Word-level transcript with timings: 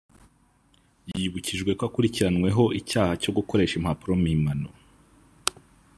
yibukijwe 1.17 1.71
ko 1.77 1.83
akurikirwanweho 1.87 2.63
icyaha 2.79 3.13
cyo 3.21 3.31
gukoresha 3.37 3.73
impapuro 3.77 4.13
mpimbano 4.21 4.69